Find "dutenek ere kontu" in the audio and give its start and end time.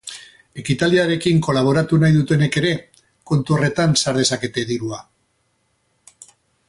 2.15-3.57